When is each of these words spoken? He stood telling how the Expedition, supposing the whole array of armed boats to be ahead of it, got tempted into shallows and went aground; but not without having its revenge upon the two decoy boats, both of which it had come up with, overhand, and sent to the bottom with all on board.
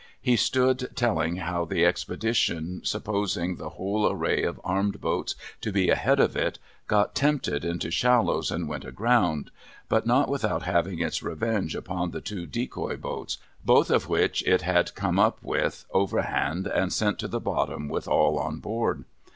He 0.19 0.35
stood 0.35 0.89
telling 0.95 1.35
how 1.35 1.63
the 1.65 1.85
Expedition, 1.85 2.81
supposing 2.83 3.57
the 3.57 3.69
whole 3.77 4.09
array 4.11 4.41
of 4.41 4.59
armed 4.63 4.99
boats 4.99 5.35
to 5.61 5.71
be 5.71 5.91
ahead 5.91 6.19
of 6.19 6.35
it, 6.35 6.57
got 6.87 7.13
tempted 7.13 7.63
into 7.63 7.91
shallows 7.91 8.49
and 8.49 8.67
went 8.67 8.83
aground; 8.83 9.51
but 9.89 10.07
not 10.07 10.27
without 10.27 10.63
having 10.63 10.97
its 10.97 11.21
revenge 11.21 11.75
upon 11.75 12.09
the 12.09 12.21
two 12.21 12.47
decoy 12.47 12.95
boats, 12.97 13.37
both 13.63 13.91
of 13.91 14.09
which 14.09 14.41
it 14.47 14.63
had 14.63 14.95
come 14.95 15.19
up 15.19 15.37
with, 15.43 15.85
overhand, 15.91 16.65
and 16.65 16.91
sent 16.91 17.19
to 17.19 17.27
the 17.27 17.39
bottom 17.39 17.87
with 17.87 18.07
all 18.07 18.39
on 18.39 18.57
board. 18.57 19.03